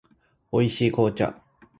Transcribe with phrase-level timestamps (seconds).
[0.51, 1.39] 美味しい紅茶